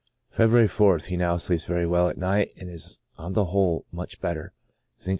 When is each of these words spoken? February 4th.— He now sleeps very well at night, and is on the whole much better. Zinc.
February 0.31 0.67
4th.— 0.67 1.05
He 1.09 1.15
now 1.15 1.37
sleeps 1.37 1.65
very 1.65 1.85
well 1.85 2.09
at 2.09 2.17
night, 2.17 2.51
and 2.57 2.71
is 2.71 2.99
on 3.19 3.33
the 3.33 3.45
whole 3.45 3.85
much 3.91 4.19
better. 4.19 4.51
Zinc. 4.99 5.09